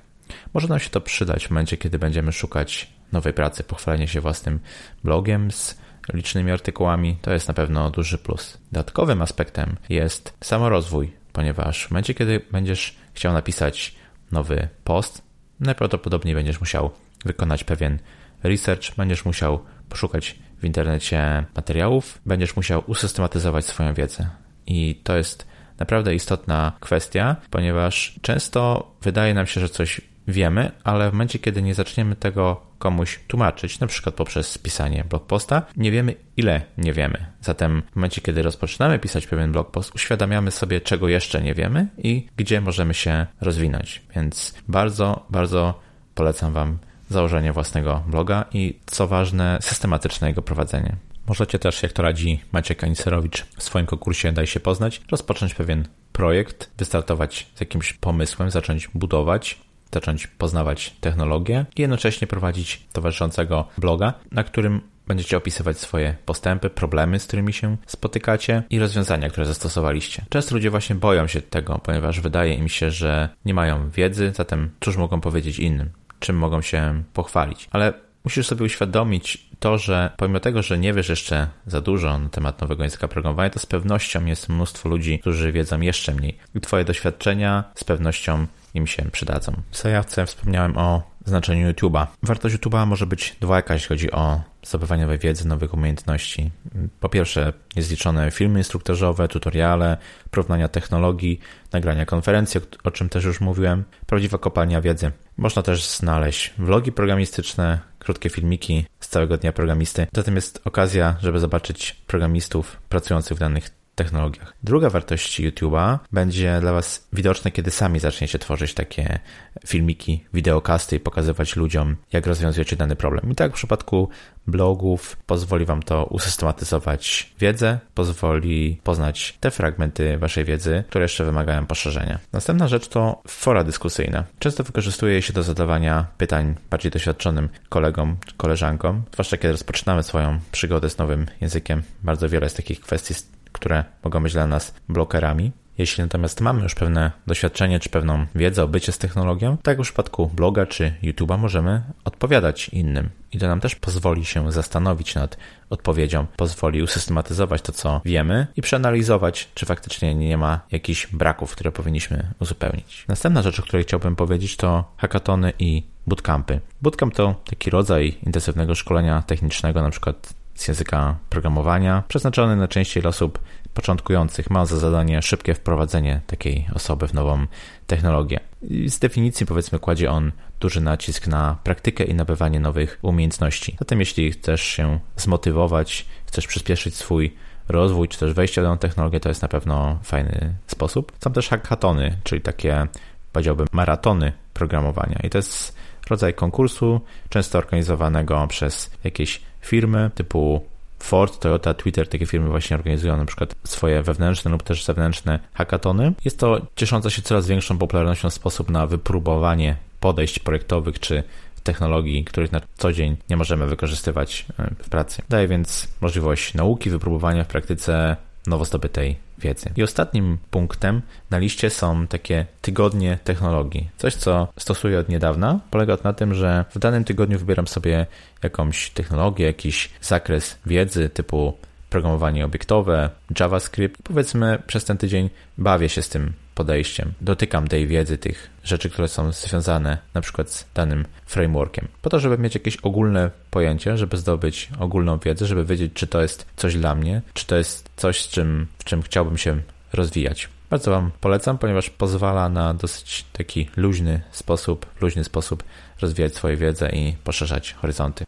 Może 0.53 0.67
nam 0.67 0.79
się 0.79 0.89
to 0.89 1.01
przydać 1.01 1.47
w 1.47 1.49
momencie, 1.49 1.77
kiedy 1.77 1.99
będziemy 1.99 2.31
szukać 2.31 2.94
nowej 3.11 3.33
pracy, 3.33 3.63
pochwalenie 3.63 4.07
się 4.07 4.21
własnym 4.21 4.59
blogiem 5.03 5.51
z 5.51 5.77
licznymi 6.13 6.51
artykułami, 6.51 7.17
to 7.21 7.33
jest 7.33 7.47
na 7.47 7.53
pewno 7.53 7.89
duży 7.89 8.17
plus. 8.17 8.57
Dodatkowym 8.71 9.21
aspektem 9.21 9.75
jest 9.89 10.33
samorozwój, 10.41 11.13
ponieważ 11.33 11.85
w 11.87 11.91
momencie, 11.91 12.13
kiedy 12.13 12.41
będziesz 12.51 12.95
chciał 13.13 13.33
napisać 13.33 13.95
nowy 14.31 14.67
post, 14.83 15.21
najprawdopodobniej 15.59 16.35
będziesz 16.35 16.59
musiał 16.59 16.91
wykonać 17.25 17.63
pewien 17.63 17.99
research, 18.43 18.95
będziesz 18.97 19.25
musiał 19.25 19.59
poszukać 19.89 20.39
w 20.59 20.65
internecie 20.65 21.45
materiałów, 21.55 22.21
będziesz 22.25 22.55
musiał 22.55 22.83
usystematyzować 22.87 23.65
swoją 23.65 23.93
wiedzę. 23.93 24.29
I 24.67 25.01
to 25.03 25.17
jest 25.17 25.47
naprawdę 25.79 26.15
istotna 26.15 26.71
kwestia, 26.79 27.35
ponieważ 27.49 28.19
często 28.21 28.91
wydaje 29.01 29.33
nam 29.33 29.45
się, 29.45 29.61
że 29.61 29.69
coś 29.69 30.01
wiemy, 30.27 30.71
ale 30.83 31.09
w 31.09 31.13
momencie, 31.13 31.39
kiedy 31.39 31.61
nie 31.61 31.73
zaczniemy 31.73 32.15
tego 32.15 32.61
komuś 32.85 33.19
tłumaczyć, 33.27 33.79
na 33.79 33.87
przykład 33.87 34.15
poprzez 34.15 34.57
pisanie 34.57 35.05
blogposta, 35.09 35.61
nie 35.77 35.91
wiemy 35.91 36.15
ile 36.37 36.61
nie 36.77 36.93
wiemy. 36.93 37.25
Zatem 37.41 37.83
w 37.91 37.95
momencie, 37.95 38.21
kiedy 38.21 38.41
rozpoczynamy 38.41 38.99
pisać 38.99 39.27
pewien 39.27 39.51
blogpost, 39.51 39.95
uświadamiamy 39.95 40.51
sobie, 40.51 40.81
czego 40.81 41.07
jeszcze 41.07 41.41
nie 41.41 41.53
wiemy 41.53 41.87
i 41.97 42.27
gdzie 42.37 42.61
możemy 42.61 42.93
się 42.93 43.25
rozwinąć. 43.41 44.01
Więc 44.15 44.55
bardzo, 44.67 45.25
bardzo 45.29 45.79
polecam 46.15 46.53
Wam 46.53 46.77
założenie 47.09 47.53
własnego 47.53 48.03
bloga 48.07 48.45
i 48.53 48.79
co 48.85 49.07
ważne, 49.07 49.57
systematyczne 49.61 50.27
jego 50.27 50.41
prowadzenie. 50.41 50.95
Możecie 51.27 51.59
też, 51.59 51.83
jak 51.83 51.93
to 51.93 52.03
radzi 52.03 52.41
Maciek 52.51 52.83
Aniserowicz 52.83 53.45
w 53.57 53.63
swoim 53.63 53.85
konkursie 53.85 54.31
Daj 54.31 54.47
się 54.47 54.59
poznać, 54.59 55.01
rozpocząć 55.11 55.53
pewien 55.53 55.87
projekt, 56.11 56.69
wystartować 56.77 57.47
z 57.55 57.59
jakimś 57.59 57.93
pomysłem, 57.93 58.51
zacząć 58.51 58.89
budować, 58.93 59.64
zacząć 59.95 60.27
poznawać 60.27 60.95
technologię 61.01 61.65
i 61.75 61.81
jednocześnie 61.81 62.27
prowadzić 62.27 62.85
towarzyszącego 62.93 63.67
bloga, 63.77 64.13
na 64.31 64.43
którym 64.43 64.81
będziecie 65.07 65.37
opisywać 65.37 65.77
swoje 65.77 66.15
postępy, 66.25 66.69
problemy, 66.69 67.19
z 67.19 67.27
którymi 67.27 67.53
się 67.53 67.77
spotykacie 67.85 68.63
i 68.69 68.79
rozwiązania, 68.79 69.29
które 69.29 69.45
zastosowaliście. 69.45 70.25
Często 70.29 70.55
ludzie 70.55 70.69
właśnie 70.69 70.95
boją 70.95 71.27
się 71.27 71.41
tego, 71.41 71.79
ponieważ 71.83 72.19
wydaje 72.19 72.53
im 72.53 72.69
się, 72.69 72.91
że 72.91 73.29
nie 73.45 73.53
mają 73.53 73.89
wiedzy, 73.89 74.31
zatem 74.35 74.69
cóż 74.79 74.97
mogą 74.97 75.21
powiedzieć 75.21 75.59
innym, 75.59 75.89
czym 76.19 76.35
mogą 76.37 76.61
się 76.61 77.03
pochwalić. 77.13 77.67
Ale 77.71 77.93
musisz 78.25 78.47
sobie 78.47 78.65
uświadomić 78.65 79.49
to, 79.59 79.77
że 79.77 80.11
pomimo 80.17 80.39
tego, 80.39 80.61
że 80.63 80.77
nie 80.77 80.93
wiesz 80.93 81.09
jeszcze 81.09 81.47
za 81.67 81.81
dużo 81.81 82.19
na 82.19 82.29
temat 82.29 82.61
nowego 82.61 82.83
języka 82.83 83.07
programowania, 83.07 83.49
to 83.49 83.59
z 83.59 83.65
pewnością 83.65 84.25
jest 84.25 84.49
mnóstwo 84.49 84.89
ludzi, 84.89 85.19
którzy 85.19 85.51
wiedzą 85.51 85.81
jeszcze 85.81 86.13
mniej. 86.13 86.37
I 86.55 86.61
Twoje 86.61 86.85
doświadczenia 86.85 87.63
z 87.75 87.83
pewnością 87.83 88.47
im 88.73 88.87
się 88.87 89.03
przydadzą. 89.11 89.61
W 89.71 89.77
zajawce 89.77 90.25
wspomniałem 90.25 90.77
o 90.77 91.03
znaczeniu 91.25 91.71
YouTube'a. 91.71 92.07
Wartość 92.23 92.55
YouTube'a 92.55 92.87
może 92.87 93.05
być 93.05 93.35
dwojaka, 93.41 93.73
jeśli 93.73 93.87
chodzi 93.87 94.11
o 94.11 94.41
zdobywanie 94.65 95.03
nowej 95.03 95.17
wiedzy, 95.17 95.47
nowych 95.47 95.73
umiejętności. 95.73 96.51
Po 96.99 97.09
pierwsze, 97.09 97.53
jest 97.75 97.91
liczone 97.91 98.31
filmy 98.31 98.59
instruktażowe, 98.59 99.27
tutoriale, 99.27 99.97
porównania 100.31 100.67
technologii, 100.67 101.39
nagrania 101.73 102.05
konferencji, 102.05 102.61
o 102.83 102.91
czym 102.91 103.09
też 103.09 103.23
już 103.23 103.41
mówiłem, 103.41 103.83
prawdziwa 104.05 104.37
kopalnia 104.37 104.81
wiedzy. 104.81 105.11
Można 105.37 105.61
też 105.61 105.85
znaleźć 105.85 106.53
vlogi 106.57 106.91
programistyczne, 106.91 107.79
krótkie 107.99 108.29
filmiki 108.29 108.85
z 108.99 109.07
całego 109.07 109.37
dnia 109.37 109.53
programisty. 109.53 110.07
Zatem 110.15 110.35
jest 110.35 110.61
okazja, 110.65 111.17
żeby 111.21 111.39
zobaczyć 111.39 111.93
programistów 112.07 112.77
pracujących 112.89 113.37
w 113.37 113.39
danych 113.39 113.69
technologiach. 113.95 114.53
Druga 114.63 114.89
wartość 114.89 115.41
YouTube'a 115.41 115.99
będzie 116.11 116.57
dla 116.61 116.73
Was 116.73 117.07
widoczna, 117.13 117.51
kiedy 117.51 117.71
sami 117.71 117.99
zaczniecie 117.99 118.39
tworzyć 118.39 118.73
takie 118.73 119.19
filmiki, 119.67 120.23
wideokasty 120.33 120.95
i 120.95 120.99
pokazywać 120.99 121.55
ludziom, 121.55 121.95
jak 122.13 122.27
rozwiązujecie 122.27 122.75
dany 122.75 122.95
problem. 122.95 123.31
I 123.31 123.35
tak 123.35 123.51
w 123.51 123.55
przypadku 123.55 124.09
blogów 124.47 125.17
pozwoli 125.25 125.65
Wam 125.65 125.83
to 125.83 126.05
usystematyzować 126.05 127.33
wiedzę, 127.39 127.79
pozwoli 127.93 128.79
poznać 128.83 129.37
te 129.39 129.51
fragmenty 129.51 130.17
Waszej 130.17 130.45
wiedzy, 130.45 130.83
które 130.89 131.05
jeszcze 131.05 131.25
wymagają 131.25 131.65
poszerzenia. 131.65 132.19
Następna 132.33 132.67
rzecz 132.67 132.87
to 132.87 133.21
fora 133.27 133.63
dyskusyjne. 133.63 134.23
Często 134.39 134.63
wykorzystuje 134.63 135.21
się 135.21 135.33
do 135.33 135.43
zadawania 135.43 136.05
pytań 136.17 136.55
bardziej 136.69 136.91
doświadczonym 136.91 137.49
kolegom, 137.69 138.15
koleżankom, 138.37 139.03
zwłaszcza 139.13 139.37
kiedy 139.37 139.51
rozpoczynamy 139.51 140.03
swoją 140.03 140.39
przygodę 140.51 140.89
z 140.89 140.97
nowym 140.97 141.25
językiem. 141.41 141.83
Bardzo 142.03 142.29
wiele 142.29 142.49
z 142.49 142.53
takich 142.53 142.79
kwestii 142.79 143.13
które 143.55 143.83
mogą 144.03 144.23
być 144.23 144.33
dla 144.33 144.47
nas 144.47 144.73
blokerami. 144.89 145.51
Jeśli 145.77 146.03
natomiast 146.03 146.41
mamy 146.41 146.63
już 146.63 146.75
pewne 146.75 147.11
doświadczenie 147.27 147.79
czy 147.79 147.89
pewną 147.89 148.25
wiedzę 148.35 148.63
o 148.63 148.67
bycie 148.67 148.91
z 148.91 148.97
technologią, 148.97 149.57
tak 149.57 149.77
jak 149.77 149.77
w 149.77 149.81
przypadku 149.81 150.27
bloga 150.27 150.65
czy 150.65 150.93
YouTube'a 151.03 151.37
możemy 151.37 151.83
odpowiadać 152.03 152.69
innym. 152.69 153.09
I 153.31 153.39
to 153.39 153.47
nam 153.47 153.59
też 153.59 153.75
pozwoli 153.75 154.25
się 154.25 154.51
zastanowić 154.51 155.15
nad 155.15 155.37
odpowiedzią, 155.69 156.25
pozwoli 156.37 156.83
usystematyzować 156.83 157.61
to, 157.61 157.71
co 157.71 158.01
wiemy 158.05 158.47
i 158.55 158.61
przeanalizować, 158.61 159.49
czy 159.53 159.65
faktycznie 159.65 160.15
nie 160.15 160.37
ma 160.37 160.59
jakichś 160.71 161.07
braków, 161.07 161.51
które 161.51 161.71
powinniśmy 161.71 162.31
uzupełnić. 162.39 163.05
Następna 163.07 163.41
rzecz, 163.41 163.59
o 163.59 163.63
której 163.63 163.83
chciałbym 163.83 164.15
powiedzieć, 164.15 164.57
to 164.57 164.91
hackatony 164.97 165.53
i 165.59 165.83
bootcampy. 166.07 166.59
Bootcamp 166.81 167.15
to 167.15 167.35
taki 167.45 167.69
rodzaj 167.69 168.17
intensywnego 168.25 168.75
szkolenia 168.75 169.21
technicznego, 169.21 169.81
na 169.81 169.89
przykład 169.89 170.33
z 170.55 170.67
języka 170.67 171.15
programowania, 171.29 172.03
przeznaczony 172.07 172.55
na 172.55 172.67
częściej 172.67 173.01
dla 173.01 173.09
osób 173.09 173.39
początkujących. 173.73 174.49
Ma 174.49 174.65
za 174.65 174.77
zadanie 174.77 175.21
szybkie 175.21 175.53
wprowadzenie 175.53 176.21
takiej 176.27 176.67
osoby 176.73 177.07
w 177.07 177.13
nową 177.13 177.45
technologię. 177.87 178.39
I 178.61 178.89
z 178.89 178.99
definicji 178.99 179.45
powiedzmy 179.45 179.79
kładzie 179.79 180.11
on 180.11 180.31
duży 180.59 180.81
nacisk 180.81 181.27
na 181.27 181.57
praktykę 181.63 182.03
i 182.03 182.13
nabywanie 182.13 182.59
nowych 182.59 182.99
umiejętności. 183.01 183.75
Zatem 183.79 183.99
jeśli 183.99 184.31
chcesz 184.31 184.61
się 184.61 184.99
zmotywować, 185.15 186.05
chcesz 186.25 186.47
przyspieszyć 186.47 186.95
swój 186.95 187.35
rozwój, 187.69 188.07
czy 188.07 188.19
też 188.19 188.33
wejście 188.33 188.61
w 188.61 188.63
daną 188.63 188.77
technologię, 188.77 189.19
to 189.19 189.29
jest 189.29 189.41
na 189.41 189.47
pewno 189.47 189.99
fajny 190.03 190.55
sposób. 190.67 191.11
Są 191.23 191.33
też 191.33 191.49
hackathony, 191.49 192.17
czyli 192.23 192.41
takie 192.41 192.87
powiedziałbym 193.31 193.67
maratony 193.71 194.31
programowania 194.53 195.19
i 195.23 195.29
to 195.29 195.37
jest 195.37 195.75
rodzaj 196.09 196.33
konkursu, 196.33 197.01
często 197.29 197.57
organizowanego 197.57 198.47
przez 198.47 198.91
jakieś 199.03 199.41
firmy 199.65 200.11
typu 200.15 200.61
Ford, 200.99 201.39
Toyota, 201.39 201.73
Twitter, 201.73 202.09
takie 202.09 202.25
firmy 202.25 202.49
właśnie 202.49 202.77
organizują 202.77 203.17
na 203.17 203.25
przykład 203.25 203.55
swoje 203.63 204.01
wewnętrzne 204.01 204.51
lub 204.51 204.63
też 204.63 204.83
zewnętrzne 204.83 205.39
hackatony. 205.53 206.13
Jest 206.25 206.39
to 206.39 206.61
ciesząca 206.75 207.09
się 207.09 207.21
coraz 207.21 207.47
większą 207.47 207.77
popularnością 207.77 208.29
sposób 208.29 208.69
na 208.69 208.87
wypróbowanie 208.87 209.75
podejść 209.99 210.39
projektowych 210.39 210.99
czy 210.99 211.23
technologii, 211.63 212.23
których 212.23 212.51
na 212.51 212.61
co 212.77 212.93
dzień 212.93 213.17
nie 213.29 213.37
możemy 213.37 213.67
wykorzystywać 213.67 214.45
e, 214.59 214.69
w 214.79 214.89
pracy. 214.89 215.21
Daje 215.29 215.47
więc 215.47 215.87
możliwość 216.01 216.53
nauki, 216.53 216.89
wypróbowania 216.89 217.43
w 217.43 217.47
praktyce 217.47 218.15
nowo 218.47 218.65
zdobytej 218.65 219.17
wiedzy. 219.37 219.69
I 219.75 219.83
ostatnim 219.83 220.37
punktem 220.51 221.01
na 221.29 221.37
liście 221.37 221.69
są 221.69 222.07
takie 222.07 222.45
tygodnie 222.61 223.19
technologii. 223.23 223.89
Coś, 223.97 224.15
co 224.15 224.47
stosuję 224.57 224.99
od 224.99 225.09
niedawna, 225.09 225.59
polega 225.71 225.97
na 226.03 226.13
tym, 226.13 226.33
że 226.33 226.65
w 226.69 226.79
danym 226.79 227.03
tygodniu 227.03 227.39
wybieram 227.39 227.67
sobie 227.67 228.05
jakąś 228.43 228.89
technologię, 228.89 229.45
jakiś 229.45 229.89
zakres 230.01 230.57
wiedzy 230.65 231.09
typu 231.09 231.53
programowanie 231.95 232.45
obiektowe, 232.45 233.09
JavaScript. 233.39 234.01
Powiedzmy, 234.03 234.59
przez 234.67 234.85
ten 234.85 234.97
tydzień 234.97 235.29
bawię 235.57 235.89
się 235.89 236.01
z 236.01 236.09
tym 236.09 236.33
podejściem. 236.55 237.13
Dotykam 237.21 237.67
tej 237.67 237.87
wiedzy, 237.87 238.17
tych 238.17 238.49
rzeczy, 238.63 238.89
które 238.89 239.07
są 239.07 239.31
związane 239.31 239.97
na 240.13 240.21
przykład 240.21 240.51
z 240.51 240.65
danym 240.73 241.05
frameworkiem. 241.25 241.87
Po 242.01 242.09
to, 242.09 242.19
żeby 242.19 242.37
mieć 242.37 242.53
jakieś 242.55 242.77
ogólne 242.77 243.31
pojęcie, 243.51 243.97
żeby 243.97 244.17
zdobyć 244.17 244.69
ogólną 244.79 245.17
wiedzę, 245.19 245.45
żeby 245.45 245.65
wiedzieć, 245.65 245.93
czy 245.93 246.07
to 246.07 246.21
jest 246.21 246.45
coś 246.55 246.75
dla 246.75 246.95
mnie, 246.95 247.21
czy 247.33 247.45
to 247.45 247.55
jest 247.55 247.89
coś, 247.95 248.21
z 248.21 248.27
czym, 248.27 248.67
w 248.77 248.83
czym 248.83 249.01
chciałbym 249.01 249.37
się 249.37 249.61
rozwijać. 249.93 250.49
Bardzo 250.69 250.91
Wam 250.91 251.11
polecam, 251.21 251.57
ponieważ 251.57 251.89
pozwala 251.89 252.49
na 252.49 252.73
dosyć 252.73 253.25
taki 253.33 253.69
luźny 253.77 254.21
sposób, 254.31 254.85
luźny 255.01 255.23
sposób 255.23 255.63
rozwijać 256.01 256.35
swoją 256.35 256.57
wiedzę 256.57 256.89
i 256.89 257.13
poszerzać 257.23 257.73
horyzonty. 257.73 258.25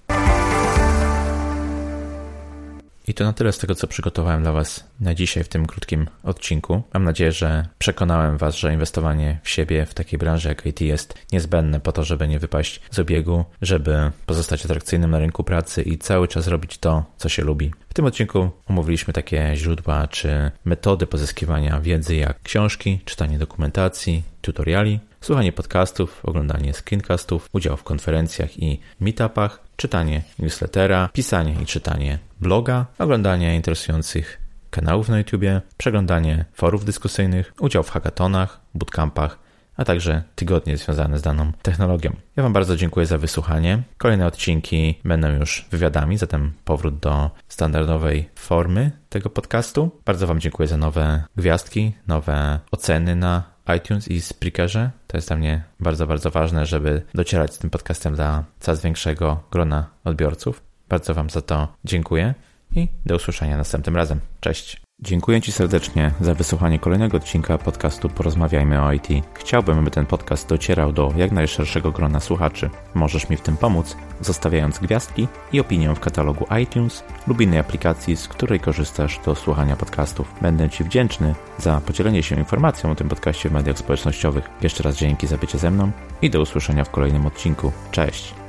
I 3.07 3.13
to 3.13 3.23
na 3.23 3.33
tyle 3.33 3.51
z 3.51 3.57
tego, 3.57 3.75
co 3.75 3.87
przygotowałem 3.87 4.41
dla 4.41 4.51
Was 4.51 4.83
na 4.99 5.15
dzisiaj 5.15 5.43
w 5.43 5.47
tym 5.47 5.65
krótkim 5.65 6.07
odcinku. 6.23 6.81
Mam 6.93 7.03
nadzieję, 7.03 7.31
że 7.31 7.67
przekonałem 7.77 8.37
Was, 8.37 8.55
że 8.55 8.73
inwestowanie 8.73 9.39
w 9.43 9.49
siebie 9.49 9.85
w 9.85 9.93
takiej 9.93 10.19
branży 10.19 10.49
jak 10.49 10.65
IT 10.65 10.81
jest 10.81 11.13
niezbędne 11.31 11.79
po 11.79 11.91
to, 11.91 12.03
żeby 12.03 12.27
nie 12.27 12.39
wypaść 12.39 12.81
z 12.91 12.99
obiegu, 12.99 13.45
żeby 13.61 14.11
pozostać 14.25 14.65
atrakcyjnym 14.65 15.11
na 15.11 15.19
rynku 15.19 15.43
pracy 15.43 15.81
i 15.81 15.97
cały 15.97 16.27
czas 16.27 16.47
robić 16.47 16.77
to, 16.77 17.05
co 17.17 17.29
się 17.29 17.43
lubi. 17.43 17.71
W 17.89 17.93
tym 17.93 18.05
odcinku 18.05 18.49
omówiliśmy 18.67 19.13
takie 19.13 19.51
źródła 19.55 20.07
czy 20.07 20.51
metody 20.65 21.07
pozyskiwania 21.07 21.81
wiedzy 21.81 22.15
jak 22.15 22.41
książki, 22.41 22.99
czytanie 23.05 23.39
dokumentacji, 23.39 24.23
tutoriali, 24.41 24.99
słuchanie 25.21 25.51
podcastów, 25.51 26.25
oglądanie 26.25 26.74
screencastów, 26.74 27.50
udział 27.51 27.77
w 27.77 27.83
konferencjach 27.83 28.59
i 28.59 28.79
meetupach, 29.00 29.59
czytanie 29.75 30.24
newslettera, 30.39 31.09
pisanie 31.13 31.55
i 31.62 31.65
czytanie 31.65 32.19
bloga, 32.41 32.86
oglądanie 33.00 33.55
interesujących 33.55 34.41
kanałów 34.69 35.09
na 35.09 35.17
YouTube, 35.17 35.43
przeglądanie 35.77 36.45
forów 36.53 36.86
dyskusyjnych, 36.86 37.53
udział 37.59 37.83
w 37.83 37.89
hackathonach, 37.89 38.62
bootcampach, 38.75 39.39
a 39.77 39.86
także 39.86 40.24
tygodnie 40.36 40.77
związane 40.77 41.19
z 41.19 41.21
daną 41.21 41.51
technologią. 41.62 42.15
Ja 42.36 42.43
Wam 42.43 42.53
bardzo 42.53 42.75
dziękuję 42.75 43.05
za 43.05 43.17
wysłuchanie. 43.17 43.83
Kolejne 43.97 44.25
odcinki 44.25 45.00
będą 45.05 45.29
już 45.29 45.65
wywiadami, 45.71 46.17
zatem 46.17 46.53
powrót 46.65 47.00
do 47.00 47.31
standardowej 47.47 48.29
formy 48.36 48.91
tego 49.09 49.29
podcastu. 49.29 49.91
Bardzo 50.05 50.27
Wam 50.27 50.39
dziękuję 50.39 50.67
za 50.67 50.77
nowe 50.77 51.24
gwiazdki, 51.36 51.93
nowe 52.07 52.59
oceny 52.71 53.15
na 53.15 53.43
iTunes 53.77 54.07
i 54.07 54.21
Spreakerze. 54.21 54.91
To 55.07 55.17
jest 55.17 55.27
dla 55.27 55.38
mnie 55.38 55.63
bardzo, 55.79 56.07
bardzo 56.07 56.31
ważne, 56.31 56.65
żeby 56.65 57.01
docierać 57.13 57.53
z 57.53 57.57
tym 57.57 57.69
podcastem 57.69 58.15
dla 58.15 58.43
coraz 58.59 58.81
większego 58.81 59.43
grona 59.51 59.89
odbiorców. 60.03 60.62
Bardzo 60.89 61.13
Wam 61.13 61.29
za 61.29 61.41
to 61.41 61.67
dziękuję 61.86 62.33
i 62.71 62.88
do 63.05 63.15
usłyszenia 63.15 63.57
następnym 63.57 63.95
razem. 63.95 64.19
Cześć. 64.39 64.87
Dziękuję 65.01 65.41
Ci 65.41 65.51
serdecznie 65.51 66.11
za 66.21 66.33
wysłuchanie 66.33 66.79
kolejnego 66.79 67.17
odcinka 67.17 67.57
podcastu 67.57 68.09
Porozmawiajmy 68.09 68.81
o 68.81 68.93
IT. 68.93 69.07
Chciałbym, 69.33 69.79
aby 69.79 69.91
ten 69.91 70.05
podcast 70.05 70.49
docierał 70.49 70.93
do 70.93 71.13
jak 71.17 71.31
najszerszego 71.31 71.91
grona 71.91 72.19
słuchaczy. 72.19 72.69
Możesz 72.93 73.29
mi 73.29 73.37
w 73.37 73.41
tym 73.41 73.57
pomóc, 73.57 73.97
zostawiając 74.21 74.79
gwiazdki 74.79 75.27
i 75.51 75.59
opinię 75.59 75.95
w 75.95 75.99
katalogu 75.99 76.45
iTunes 76.61 77.03
lub 77.27 77.41
innej 77.41 77.59
aplikacji, 77.59 78.15
z 78.15 78.27
której 78.27 78.59
korzystasz 78.59 79.19
do 79.25 79.35
słuchania 79.35 79.75
podcastów. 79.75 80.33
Będę 80.41 80.69
Ci 80.69 80.83
wdzięczny 80.83 81.35
za 81.57 81.81
podzielenie 81.81 82.23
się 82.23 82.35
informacją 82.35 82.91
o 82.91 82.95
tym 82.95 83.09
podcaście 83.09 83.49
w 83.49 83.53
mediach 83.53 83.77
społecznościowych. 83.77 84.49
Jeszcze 84.61 84.83
raz 84.83 84.97
dzięki 84.97 85.27
za 85.27 85.37
bycie 85.37 85.57
ze 85.57 85.71
mną 85.71 85.91
i 86.21 86.29
do 86.29 86.41
usłyszenia 86.41 86.83
w 86.83 86.91
kolejnym 86.91 87.25
odcinku. 87.25 87.71
Cześć! 87.91 88.46